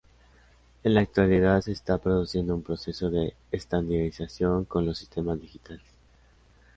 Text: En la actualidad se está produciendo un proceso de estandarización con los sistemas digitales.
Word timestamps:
En 0.81 0.95
la 0.95 1.01
actualidad 1.01 1.61
se 1.61 1.73
está 1.73 1.99
produciendo 1.99 2.55
un 2.55 2.63
proceso 2.63 3.11
de 3.11 3.35
estandarización 3.51 4.65
con 4.65 4.83
los 4.83 4.97
sistemas 4.97 5.39
digitales. 5.39 5.83